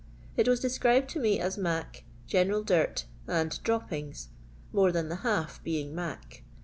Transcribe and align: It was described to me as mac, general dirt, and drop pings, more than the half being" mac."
It 0.35 0.47
was 0.47 0.59
described 0.59 1.09
to 1.11 1.19
me 1.19 1.39
as 1.39 1.59
mac, 1.59 2.05
general 2.25 2.63
dirt, 2.63 3.05
and 3.27 3.61
drop 3.61 3.91
pings, 3.91 4.29
more 4.73 4.91
than 4.91 5.09
the 5.09 5.17
half 5.17 5.63
being" 5.63 5.93
mac." 5.95 6.41